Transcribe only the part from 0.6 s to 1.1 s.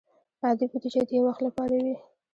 بودیجه د